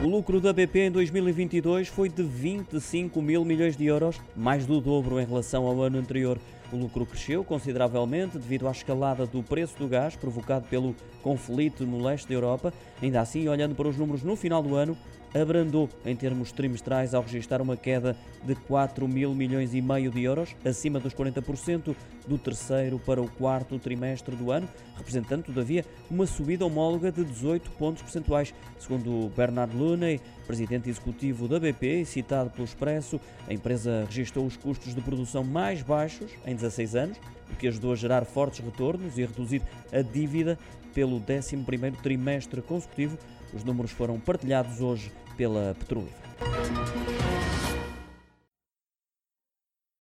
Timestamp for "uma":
17.60-17.76, 26.10-26.26